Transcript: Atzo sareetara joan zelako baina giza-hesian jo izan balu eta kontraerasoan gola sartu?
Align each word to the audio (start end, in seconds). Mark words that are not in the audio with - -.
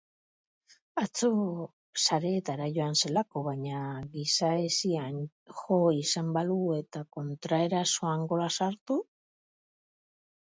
Atzo 1.01 1.27
sareetara 2.05 2.69
joan 2.77 2.95
zelako 3.01 3.43
baina 3.47 3.81
giza-hesian 4.15 5.19
jo 5.59 5.77
izan 5.99 6.31
balu 6.39 6.57
eta 6.77 7.03
kontraerasoan 7.19 8.25
gola 8.33 8.49
sartu? 8.61 8.97